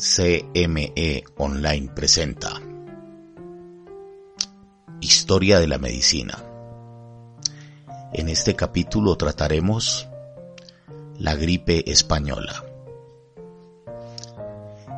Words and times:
CME 0.00 1.24
Online 1.38 1.88
presenta 1.92 2.52
Historia 5.00 5.58
de 5.58 5.66
la 5.66 5.78
Medicina. 5.78 6.38
En 8.12 8.28
este 8.28 8.54
capítulo 8.54 9.16
trataremos 9.16 10.06
la 11.18 11.34
gripe 11.34 11.90
española. 11.90 12.64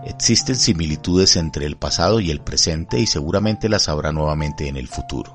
Existen 0.05 0.57
similitudes 0.57 1.37
entre 1.37 1.65
el 1.65 1.79
pasado 1.79 2.21
y 2.21 2.31
el 2.31 2.43
presente 2.43 3.01
y 3.01 3.07
seguramente 3.07 3.71
las 3.71 3.89
habrá 3.89 4.13
nuevamente 4.13 4.69
en 4.69 4.77
el 4.77 4.87
futuro. 4.87 5.35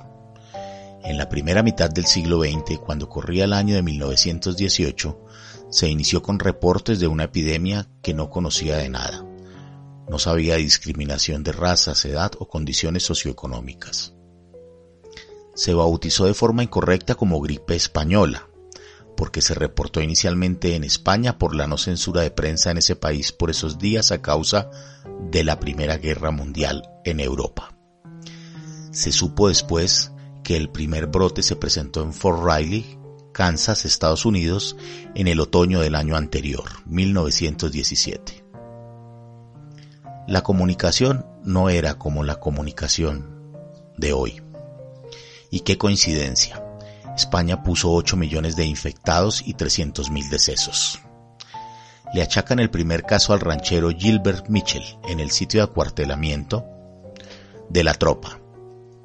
En 1.04 1.18
la 1.18 1.28
primera 1.28 1.64
mitad 1.64 1.90
del 1.90 2.06
siglo 2.06 2.44
XX, 2.44 2.78
cuando 2.78 3.10
corría 3.10 3.46
el 3.46 3.54
año 3.54 3.74
de 3.74 3.82
1918, 3.82 5.20
se 5.72 5.90
inició 5.90 6.22
con 6.22 6.38
reportes 6.38 7.00
de 7.00 7.08
una 7.08 7.24
epidemia 7.24 7.88
que 8.04 8.14
no 8.14 8.30
conocía 8.30 8.78
de 8.78 8.90
nada 8.90 9.26
no 10.10 10.20
sabía 10.20 10.56
discriminación 10.56 11.44
de 11.44 11.52
razas, 11.52 12.06
edad 12.06 12.32
o 12.40 12.48
condiciones 12.48 13.04
socioeconómicas. 13.04 14.14
Se 15.56 15.74
bautizó 15.74 16.26
de 16.26 16.34
forma 16.34 16.64
incorrecta 16.64 17.16
como 17.16 17.42
gripe 17.42 17.76
española, 17.76 18.48
porque 19.16 19.42
se 19.42 19.54
reportó 19.54 20.02
inicialmente 20.02 20.76
en 20.76 20.84
España 20.84 21.38
por 21.38 21.56
la 21.56 21.68
no 21.68 21.78
censura 21.78 22.22
de 22.22 22.32
prensa 22.32 22.72
en 22.72 22.78
ese 22.78 22.96
país 22.96 23.32
por 23.32 23.50
esos 23.50 23.80
días 23.80 24.12
a 24.12 24.22
causa 24.22 24.70
de 25.32 25.44
la 25.44 25.60
Primera 25.60 25.98
Guerra 25.98 26.32
Mundial 26.32 26.90
en 27.06 27.20
Europa. 27.20 27.76
Se 28.92 29.12
supo 29.12 29.48
después 29.48 30.12
que 30.44 30.56
el 30.56 30.70
primer 30.70 31.08
brote 31.08 31.42
se 31.42 31.56
presentó 31.56 32.04
en 32.04 32.14
Fort 32.14 32.44
Riley, 32.46 33.00
Kansas, 33.34 33.86
Estados 33.86 34.26
Unidos, 34.26 34.78
en 35.16 35.28
el 35.28 35.40
otoño 35.40 35.82
del 35.82 35.96
año 35.96 36.16
anterior, 36.16 36.64
1917. 36.86 38.45
La 40.28 40.42
comunicación 40.42 41.26
no 41.44 41.70
era 41.70 42.00
como 42.00 42.24
la 42.24 42.40
comunicación 42.40 43.54
de 43.96 44.14
hoy. 44.14 44.42
Y 45.52 45.60
qué 45.60 45.78
coincidencia. 45.78 46.64
España 47.16 47.62
puso 47.62 47.92
8 47.92 48.18
millones 48.18 48.56
de 48.56 48.66
infectados 48.66 49.44
y 49.46 49.54
300 49.54 50.10
mil 50.10 50.28
decesos. 50.30 51.00
Le 52.14 52.24
achacan 52.24 52.60
el 52.60 52.72
primer 52.72 53.04
caso 53.04 53.34
al 53.34 53.40
ranchero 53.40 53.92
Gilbert 53.92 54.50
Mitchell 54.50 54.84
en 55.08 55.20
el 55.20 55.30
sitio 55.30 55.60
de 55.60 55.66
acuartelamiento 55.66 56.66
de 57.70 57.84
la 57.84 57.94
tropa, 57.94 58.40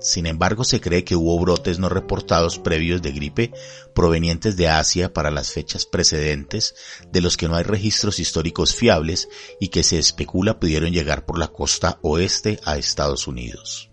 sin 0.00 0.26
embargo, 0.26 0.64
se 0.64 0.80
cree 0.80 1.04
que 1.04 1.14
hubo 1.14 1.38
brotes 1.38 1.78
no 1.78 1.88
reportados 1.88 2.58
previos 2.58 3.02
de 3.02 3.12
gripe 3.12 3.52
provenientes 3.94 4.56
de 4.56 4.68
Asia 4.68 5.12
para 5.12 5.30
las 5.30 5.52
fechas 5.52 5.84
precedentes, 5.84 6.74
de 7.12 7.20
los 7.20 7.36
que 7.36 7.48
no 7.48 7.56
hay 7.56 7.64
registros 7.64 8.18
históricos 8.18 8.74
fiables 8.74 9.28
y 9.60 9.68
que 9.68 9.82
se 9.82 9.98
especula 9.98 10.58
pudieron 10.58 10.92
llegar 10.92 11.26
por 11.26 11.38
la 11.38 11.48
costa 11.48 11.98
oeste 12.02 12.60
a 12.64 12.78
Estados 12.78 13.26
Unidos. 13.26 13.90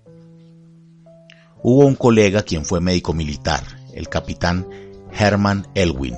Hubo 1.61 1.85
un 1.85 1.95
colega 1.95 2.43
quien 2.43 2.63
fue 2.63 2.79
médico 2.79 3.13
militar, 3.13 3.63
el 3.93 4.07
capitán 4.07 4.67
Herman 5.11 5.67
Elwin. 5.75 6.15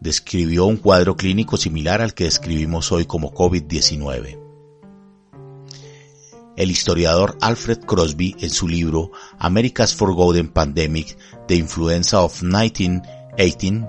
Describió 0.00 0.66
un 0.66 0.76
cuadro 0.76 1.16
clínico 1.16 1.56
similar 1.56 2.02
al 2.02 2.12
que 2.12 2.24
describimos 2.24 2.90
hoy 2.92 3.06
como 3.06 3.32
COVID-19. 3.32 4.41
El 6.56 6.70
historiador 6.70 7.38
Alfred 7.40 7.80
Crosby, 7.80 8.36
en 8.40 8.50
su 8.50 8.68
libro 8.68 9.10
America's 9.38 9.94
Forgotten 9.94 10.48
Pandemic, 10.48 11.16
The 11.48 11.54
Influenza 11.54 12.22
of 12.22 12.42
1918, 12.42 13.88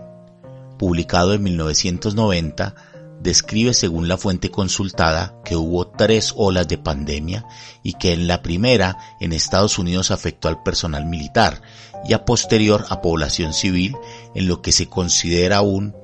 publicado 0.78 1.34
en 1.34 1.44
1990, 1.44 2.76
describe 3.24 3.74
según 3.74 4.08
la 4.08 4.18
fuente 4.18 4.52
consultada 4.52 5.34
que 5.46 5.56
hubo 5.56 5.88
tres 5.88 6.34
olas 6.36 6.68
de 6.68 6.78
pandemia 6.78 7.46
y 7.82 7.94
que 7.94 8.12
en 8.12 8.28
la 8.28 8.42
primera 8.42 8.98
en 9.22 9.32
Estados 9.32 9.80
Unidos 9.80 10.12
afectó 10.12 10.50
al 10.50 10.62
personal 10.62 11.06
militar 11.06 11.62
y 12.06 12.14
a 12.14 12.26
posterior 12.26 12.86
a 12.90 13.02
población 13.02 13.54
civil 13.54 13.96
en 14.36 14.48
lo 14.48 14.62
que 14.62 14.74
se 14.74 14.88
considera 14.88 15.62
un 15.62 15.96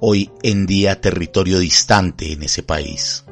hoy 0.00 0.30
en 0.42 0.66
día 0.66 1.00
territorio 1.00 1.58
distante 1.58 2.32
en 2.32 2.42
ese 2.42 2.62
país. 2.62 3.25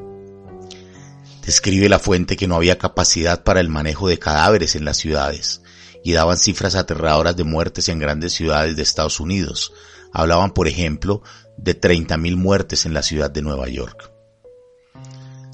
Describe 1.44 1.90
la 1.90 1.98
fuente 1.98 2.36
que 2.36 2.48
no 2.48 2.56
había 2.56 2.78
capacidad 2.78 3.42
para 3.42 3.60
el 3.60 3.68
manejo 3.68 4.08
de 4.08 4.18
cadáveres 4.18 4.76
en 4.76 4.84
las 4.86 4.96
ciudades 4.96 5.60
y 6.02 6.12
daban 6.12 6.38
cifras 6.38 6.74
aterradoras 6.74 7.36
de 7.36 7.44
muertes 7.44 7.88
en 7.88 7.98
grandes 7.98 8.32
ciudades 8.32 8.76
de 8.76 8.82
Estados 8.82 9.20
Unidos. 9.20 9.72
Hablaban, 10.12 10.52
por 10.52 10.68
ejemplo, 10.68 11.22
de 11.58 11.78
30.000 11.78 12.36
muertes 12.36 12.86
en 12.86 12.94
la 12.94 13.02
ciudad 13.02 13.30
de 13.30 13.42
Nueva 13.42 13.68
York. 13.68 14.10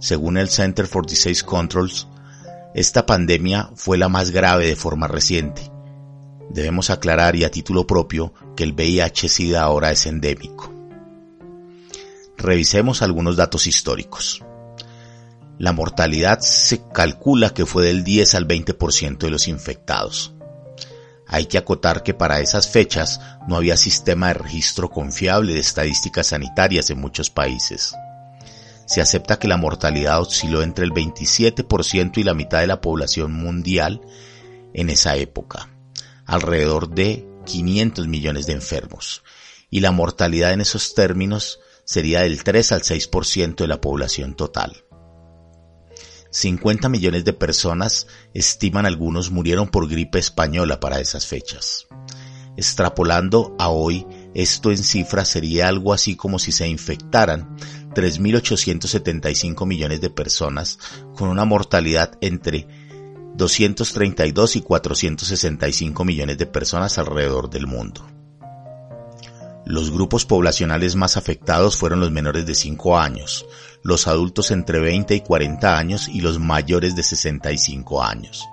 Según 0.00 0.37
el 0.37 0.49
Center 0.49 0.87
for 0.87 1.06
Disease 1.06 1.45
Controls, 1.45 2.06
esta 2.75 3.05
pandemia 3.05 3.71
fue 3.75 3.99
la 3.99 4.09
más 4.09 4.31
grave 4.31 4.67
de 4.67 4.77
forma 4.77 5.09
reciente. 5.09 5.71
Debemos 6.50 6.91
aclarar 6.91 7.34
y 7.37 7.45
a 7.45 7.50
título 7.50 7.87
propio 7.87 8.33
que 8.56 8.62
el 8.62 8.75
VIH-Sida 8.75 9.62
ahora 9.62 9.91
es 9.91 10.06
endémico. 10.06 10.73
Revisemos 12.37 13.03
algunos 13.03 13.37
datos 13.37 13.67
históricos. 13.67 14.43
La 15.60 15.75
mortalidad 15.75 16.41
se 16.41 16.81
calcula 16.91 17.53
que 17.53 17.66
fue 17.66 17.84
del 17.84 18.03
10 18.03 18.34
al 18.34 18.48
20% 18.48 19.19
de 19.19 19.31
los 19.31 19.47
infectados. 19.47 20.32
Hay 21.26 21.44
que 21.48 21.59
acotar 21.59 22.03
que 22.03 22.15
para 22.15 22.41
esas 22.41 22.66
fechas 22.66 23.21
no 23.47 23.56
había 23.56 23.76
sistema 23.76 24.28
de 24.28 24.34
registro 24.34 24.88
confiable 24.88 25.53
de 25.53 25.60
estadísticas 25.60 26.28
sanitarias 26.28 26.88
en 26.88 26.99
muchos 26.99 27.28
países. 27.28 27.94
Se 28.87 29.03
acepta 29.03 29.38
que 29.38 29.49
la 29.49 29.59
mortalidad 29.59 30.22
osciló 30.22 30.62
entre 30.62 30.87
el 30.87 30.93
27% 30.93 32.16
y 32.16 32.22
la 32.22 32.32
mitad 32.32 32.60
de 32.60 32.66
la 32.66 32.81
población 32.81 33.31
mundial 33.34 34.00
en 34.72 34.88
esa 34.88 35.16
época, 35.16 35.69
alrededor 36.25 36.88
de 36.88 37.28
500 37.44 38.09
millones 38.09 38.47
de 38.47 38.54
enfermos, 38.54 39.22
y 39.69 39.81
la 39.81 39.91
mortalidad 39.91 40.54
en 40.54 40.62
esos 40.62 40.94
términos 40.94 41.60
sería 41.84 42.22
del 42.22 42.44
3 42.44 42.72
al 42.72 42.81
6% 42.81 43.56
de 43.56 43.69
la 43.69 43.82
población 43.82 44.34
total. 44.34 44.84
50 46.31 46.89
millones 46.89 47.25
de 47.25 47.33
personas, 47.33 48.07
estiman 48.35 48.87
algunos, 48.87 49.31
murieron 49.31 49.69
por 49.69 49.89
gripe 49.89 50.19
española 50.19 50.81
para 50.81 51.01
esas 51.01 51.27
fechas. 51.27 51.87
Extrapolando 52.57 53.55
a 53.59 53.69
hoy, 53.69 54.07
esto 54.35 54.71
en 54.71 54.79
cifras 54.79 55.29
sería 55.29 55.69
algo 55.69 55.93
así 55.93 56.17
como 56.17 56.39
si 56.39 56.53
se 56.53 56.69
infectaran 56.69 57.57
3.875 57.95 59.67
millones 59.67 60.01
de 60.01 60.11
personas 60.11 60.79
con 61.15 61.29
una 61.29 61.45
mortalidad 61.45 62.13
entre 62.21 62.67
232 63.37 64.57
y 64.57 64.61
465 64.61 66.05
millones 66.05 66.39
de 66.39 66.47
personas 66.47 66.99
alrededor 66.99 67.51
del 67.51 67.67
mundo. 67.67 68.05
Los 69.66 69.91
grupos 69.91 70.25
poblacionales 70.25 70.97
más 70.97 71.16
afectados 71.16 71.76
fueron 71.76 72.00
los 72.00 72.10
menores 72.10 72.47
de 72.47 72.54
5 72.54 72.98
años, 72.98 73.47
los 73.82 74.06
adultos 74.06 74.50
entre 74.50 74.81
20 74.81 75.15
y 75.15 75.21
40 75.21 75.78
años 75.78 76.09
y 76.09 76.21
los 76.22 76.38
mayores 76.38 76.97
de 76.97 77.03
65 77.03 78.03
años. 78.03 78.47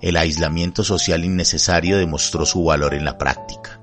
El 0.00 0.16
aislamiento 0.16 0.84
social 0.84 1.24
innecesario 1.24 1.98
demostró 1.98 2.46
su 2.46 2.62
valor 2.64 2.94
en 2.94 3.04
la 3.04 3.18
práctica. 3.18 3.80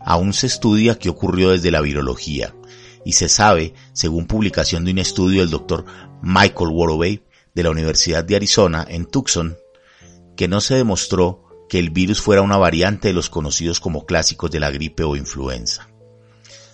Aún 0.00 0.32
se 0.32 0.46
estudia 0.46 0.98
qué 0.98 1.10
ocurrió 1.10 1.50
desde 1.50 1.70
la 1.70 1.80
virología 1.80 2.54
y 3.04 3.12
se 3.12 3.28
sabe, 3.28 3.74
según 3.92 4.26
publicación 4.26 4.84
de 4.84 4.92
un 4.92 4.98
estudio 4.98 5.40
del 5.40 5.50
doctor 5.50 5.84
Michael 6.22 6.70
Waroway 6.70 7.22
de 7.54 7.62
la 7.62 7.70
Universidad 7.70 8.24
de 8.24 8.36
Arizona 8.36 8.86
en 8.88 9.04
Tucson, 9.06 9.56
que 10.36 10.48
no 10.48 10.60
se 10.60 10.76
demostró 10.76 11.49
que 11.70 11.78
el 11.78 11.90
virus 11.90 12.20
fuera 12.20 12.42
una 12.42 12.56
variante 12.56 13.08
de 13.08 13.14
los 13.14 13.30
conocidos 13.30 13.78
como 13.78 14.04
clásicos 14.04 14.50
de 14.50 14.58
la 14.58 14.72
gripe 14.72 15.04
o 15.04 15.14
influenza. 15.14 15.88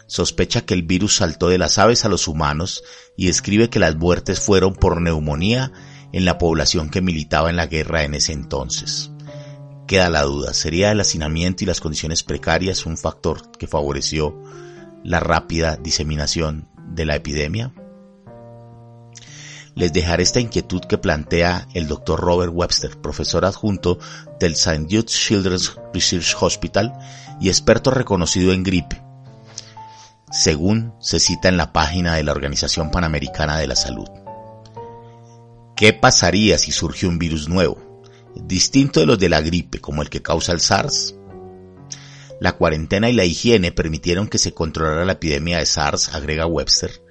Sospecha 0.07 0.63
que 0.63 0.73
el 0.73 0.85
virus 0.85 1.17
saltó 1.17 1.49
de 1.49 1.59
las 1.59 1.77
aves 1.77 2.07
a 2.07 2.09
los 2.09 2.27
humanos 2.29 2.83
y 3.15 3.29
escribe 3.29 3.69
que 3.69 3.79
las 3.79 3.95
muertes 3.95 4.41
fueron 4.41 4.75
por 4.75 5.03
neumonía 5.03 5.71
en 6.13 6.25
la 6.25 6.39
población 6.39 6.89
que 6.89 7.03
militaba 7.03 7.51
en 7.51 7.57
la 7.57 7.67
guerra 7.67 8.05
en 8.05 8.15
ese 8.15 8.33
entonces. 8.33 9.11
Queda 9.87 10.09
la 10.09 10.23
duda, 10.23 10.55
¿sería 10.55 10.93
el 10.93 11.01
hacinamiento 11.01 11.63
y 11.63 11.67
las 11.67 11.81
condiciones 11.81 12.23
precarias 12.23 12.87
un 12.87 12.97
factor 12.97 13.53
que 13.59 13.67
favoreció 13.67 14.43
la 15.05 15.21
rápida 15.21 15.77
diseminación 15.77 16.71
de 16.89 17.05
la 17.05 17.17
epidemia? 17.17 17.75
Les 19.77 19.93
dejaré 19.93 20.23
esta 20.23 20.41
inquietud 20.41 20.81
que 20.81 20.97
plantea 20.97 21.69
el 21.75 21.87
Dr. 21.87 22.19
Robert 22.19 22.51
Webster, 22.53 22.99
profesor 22.99 23.45
adjunto 23.45 23.99
del 24.41 24.53
St. 24.53 24.87
Jude 24.91 25.05
Children's 25.05 25.77
Research 25.93 26.35
Hospital 26.41 26.95
y 27.41 27.51
experto 27.51 27.91
reconocido 27.91 28.53
en 28.53 28.63
gripe, 28.63 29.03
según 30.33 30.95
se 30.99 31.21
cita 31.21 31.49
en 31.49 31.59
la 31.59 31.75
página 31.75 32.17
de 32.17 32.25
la 32.25 32.33
Organización 32.33 32.91
Panamericana 32.91 33.59
de 33.59 33.67
la 33.67 33.77
Salud. 33.77 34.09
¿Qué 35.77 35.93
pasaría 35.93 36.57
si 36.57 36.73
surge 36.73 37.07
un 37.07 37.19
virus 37.19 37.47
nuevo, 37.47 38.03
distinto 38.35 39.01
de 39.01 39.07
los 39.07 39.19
de 39.19 39.29
la 39.29 39.43
gripe, 39.43 39.79
como 39.79 40.01
el 40.01 40.09
que 40.09 40.23
causa 40.23 40.53
el 40.53 40.61
SARS? 40.61 41.15
La 42.41 42.57
cuarentena 42.57 43.11
y 43.11 43.13
la 43.13 43.27
higiene 43.27 43.73
permitieron 43.73 44.29
que 44.29 44.39
se 44.39 44.55
controlara 44.55 45.05
la 45.05 45.13
epidemia 45.13 45.59
de 45.59 45.67
SARS, 45.67 46.15
agrega 46.15 46.47
Webster, 46.47 47.06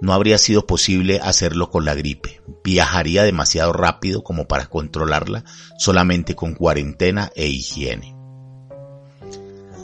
no 0.00 0.12
habría 0.12 0.38
sido 0.38 0.66
posible 0.66 1.20
hacerlo 1.22 1.70
con 1.70 1.84
la 1.84 1.94
gripe. 1.94 2.40
Viajaría 2.64 3.22
demasiado 3.22 3.72
rápido 3.72 4.22
como 4.22 4.46
para 4.48 4.66
controlarla 4.66 5.44
solamente 5.78 6.34
con 6.34 6.54
cuarentena 6.54 7.30
e 7.34 7.46
higiene. 7.46 8.16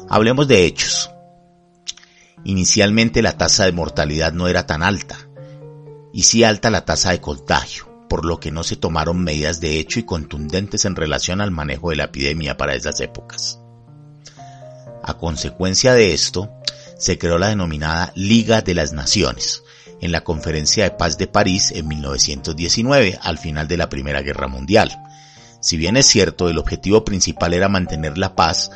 Hablemos 0.08 0.48
de 0.48 0.66
hechos. 0.66 1.10
Inicialmente 2.44 3.22
la 3.22 3.36
tasa 3.36 3.64
de 3.64 3.72
mortalidad 3.72 4.32
no 4.32 4.46
era 4.46 4.66
tan 4.66 4.82
alta, 4.82 5.16
y 6.12 6.22
sí 6.22 6.44
alta 6.44 6.70
la 6.70 6.84
tasa 6.84 7.10
de 7.10 7.20
contagio, 7.20 8.06
por 8.08 8.24
lo 8.24 8.38
que 8.38 8.52
no 8.52 8.62
se 8.62 8.76
tomaron 8.76 9.22
medidas 9.22 9.60
de 9.60 9.80
hecho 9.80 9.98
y 9.98 10.04
contundentes 10.04 10.84
en 10.84 10.94
relación 10.94 11.40
al 11.40 11.50
manejo 11.50 11.90
de 11.90 11.96
la 11.96 12.04
epidemia 12.04 12.56
para 12.56 12.74
esas 12.74 13.00
épocas. 13.00 13.60
A 15.02 15.14
consecuencia 15.14 15.92
de 15.92 16.14
esto, 16.14 16.50
se 16.98 17.18
creó 17.18 17.38
la 17.38 17.48
denominada 17.48 18.12
Liga 18.14 18.62
de 18.62 18.74
las 18.74 18.92
Naciones, 18.92 19.62
en 20.00 20.12
la 20.12 20.22
Conferencia 20.22 20.84
de 20.84 20.90
Paz 20.90 21.18
de 21.18 21.26
París 21.26 21.72
en 21.72 21.88
1919, 21.88 23.18
al 23.22 23.38
final 23.38 23.68
de 23.68 23.76
la 23.76 23.88
Primera 23.88 24.22
Guerra 24.22 24.48
Mundial. 24.48 24.92
Si 25.60 25.76
bien 25.76 25.96
es 25.96 26.06
cierto, 26.06 26.48
el 26.48 26.58
objetivo 26.58 27.04
principal 27.04 27.54
era 27.54 27.68
mantener 27.68 28.18
la 28.18 28.34
paz, 28.34 28.70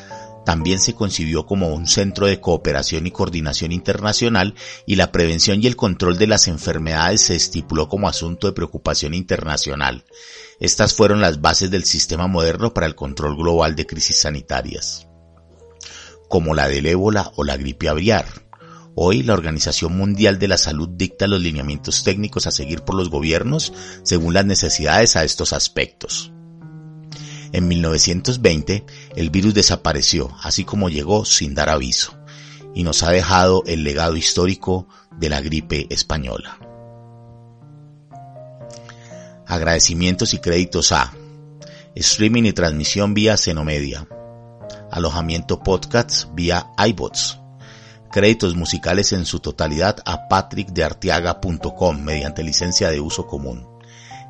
también 0.44 0.80
se 0.80 0.94
concibió 0.94 1.44
como 1.46 1.68
un 1.68 1.86
centro 1.86 2.26
de 2.26 2.40
cooperación 2.40 3.06
y 3.06 3.10
coordinación 3.10 3.72
internacional 3.72 4.54
y 4.86 4.96
la 4.96 5.12
prevención 5.12 5.62
y 5.62 5.66
el 5.66 5.76
control 5.76 6.18
de 6.18 6.26
las 6.26 6.48
enfermedades 6.48 7.20
se 7.20 7.36
estipuló 7.36 7.88
como 7.88 8.08
asunto 8.08 8.46
de 8.46 8.54
preocupación 8.54 9.14
internacional. 9.14 10.04
Estas 10.58 10.94
fueron 10.94 11.20
las 11.20 11.40
bases 11.40 11.70
del 11.70 11.84
sistema 11.84 12.26
moderno 12.26 12.72
para 12.72 12.86
el 12.86 12.94
control 12.94 13.36
global 13.36 13.76
de 13.76 13.86
crisis 13.86 14.20
sanitarias, 14.20 15.06
como 16.30 16.54
la 16.54 16.68
del 16.68 16.86
ébola 16.86 17.32
o 17.34 17.44
la 17.44 17.56
gripe 17.56 17.88
aviar. 17.88 18.24
Hoy 18.94 19.24
la 19.24 19.34
Organización 19.34 19.96
Mundial 19.96 20.38
de 20.38 20.46
la 20.46 20.58
Salud 20.58 20.88
dicta 20.88 21.26
los 21.26 21.40
lineamientos 21.40 22.04
técnicos 22.04 22.46
a 22.46 22.52
seguir 22.52 22.82
por 22.82 22.94
los 22.94 23.10
gobiernos 23.10 23.72
según 24.04 24.32
las 24.32 24.46
necesidades 24.46 25.16
a 25.16 25.24
estos 25.24 25.52
aspectos. 25.52 26.32
En 27.52 27.66
1920 27.66 28.86
el 29.16 29.30
virus 29.30 29.54
desapareció, 29.54 30.30
así 30.40 30.64
como 30.64 30.88
llegó 30.88 31.24
sin 31.24 31.56
dar 31.56 31.68
aviso, 31.68 32.16
y 32.76 32.84
nos 32.84 33.02
ha 33.02 33.10
dejado 33.10 33.64
el 33.66 33.82
legado 33.82 34.16
histórico 34.16 34.86
de 35.18 35.30
la 35.30 35.40
gripe 35.40 35.88
española. 35.90 36.60
Agradecimientos 39.48 40.32
y 40.32 40.38
créditos 40.38 40.92
a 40.92 41.12
streaming 41.96 42.44
y 42.44 42.52
transmisión 42.52 43.14
vía 43.14 43.36
Cenomedia, 43.36 44.06
alojamiento 44.90 45.60
podcasts 45.60 46.28
vía 46.34 46.66
iBots, 46.86 47.38
créditos 48.10 48.56
musicales 48.56 49.12
en 49.12 49.24
su 49.24 49.40
totalidad 49.40 49.98
a 50.04 50.28
patrickdeartiaga.com 50.28 52.02
mediante 52.02 52.42
licencia 52.42 52.90
de 52.90 53.00
uso 53.00 53.26
común, 53.26 53.66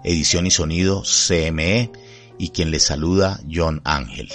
edición 0.04 0.46
y 0.46 0.50
sonido 0.50 1.02
CME 1.02 1.90
y 2.38 2.50
quien 2.50 2.70
le 2.70 2.80
saluda 2.80 3.40
John 3.50 3.80
Ángel. 3.84 4.30